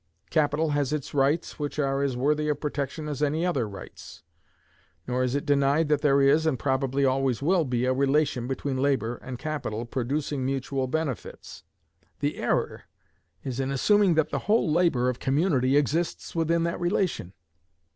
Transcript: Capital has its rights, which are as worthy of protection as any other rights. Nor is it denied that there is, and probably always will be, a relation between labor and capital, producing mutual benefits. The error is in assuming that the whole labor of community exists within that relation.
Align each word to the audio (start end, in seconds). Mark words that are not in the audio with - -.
Capital 0.31 0.71
has 0.71 0.91
its 0.91 1.13
rights, 1.13 1.59
which 1.59 1.77
are 1.77 2.01
as 2.01 2.17
worthy 2.17 2.49
of 2.49 2.59
protection 2.59 3.07
as 3.07 3.21
any 3.21 3.45
other 3.45 3.69
rights. 3.69 4.23
Nor 5.05 5.21
is 5.23 5.35
it 5.35 5.45
denied 5.45 5.89
that 5.89 6.01
there 6.01 6.19
is, 6.19 6.47
and 6.47 6.57
probably 6.57 7.05
always 7.05 7.43
will 7.43 7.65
be, 7.65 7.85
a 7.85 7.93
relation 7.93 8.47
between 8.47 8.77
labor 8.77 9.17
and 9.17 9.37
capital, 9.37 9.85
producing 9.85 10.43
mutual 10.43 10.87
benefits. 10.87 11.61
The 12.19 12.37
error 12.37 12.85
is 13.43 13.59
in 13.59 13.69
assuming 13.69 14.15
that 14.15 14.31
the 14.31 14.39
whole 14.49 14.71
labor 14.71 15.07
of 15.07 15.19
community 15.19 15.77
exists 15.77 16.33
within 16.33 16.63
that 16.63 16.79
relation. 16.79 17.33